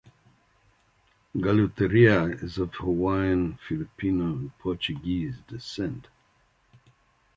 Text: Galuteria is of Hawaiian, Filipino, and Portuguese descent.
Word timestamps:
Galuteria 1.35 2.23
is 2.41 2.57
of 2.57 2.73
Hawaiian, 2.73 3.59
Filipino, 3.67 4.31
and 4.33 4.57
Portuguese 4.57 5.37
descent. 5.47 6.07